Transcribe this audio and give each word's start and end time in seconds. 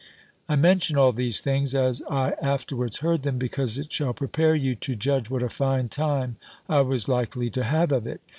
I 0.49 0.55
mention 0.55 0.97
all 0.97 1.11
these 1.11 1.41
things, 1.41 1.75
as 1.75 2.01
I 2.09 2.31
afterwards 2.41 3.01
heard 3.01 3.21
them, 3.21 3.37
because 3.37 3.77
it 3.77 3.93
shall 3.93 4.15
prepare 4.15 4.55
you 4.55 4.73
to 4.73 4.95
judge 4.95 5.29
what 5.29 5.43
a 5.43 5.47
fine 5.49 5.89
time 5.89 6.37
I 6.67 6.81
was 6.81 7.07
likely 7.07 7.51
to 7.51 7.63
have 7.63 7.91
of 7.91 8.07
it. 8.07 8.19